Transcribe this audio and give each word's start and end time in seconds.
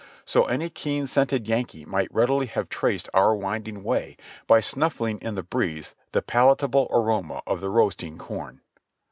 So 0.25 0.45
any 0.45 0.71
keen 0.71 1.05
scented 1.05 1.47
Yankee 1.47 1.85
might 1.85 2.11
readily 2.11 2.47
have 2.47 2.69
traced 2.69 3.07
our 3.13 3.35
winding 3.35 3.83
way 3.83 4.17
by 4.47 4.59
snuffing 4.59 5.19
in 5.21 5.35
the 5.35 5.43
breeze 5.43 5.93
the 6.11 6.23
palatable 6.23 6.87
aroma 6.89 7.43
of 7.45 7.61
the 7.61 7.69
roasting 7.69 8.17
corn. 8.17 8.61